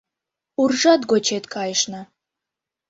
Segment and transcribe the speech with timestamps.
[0.61, 2.01] Уржат гочет кайышна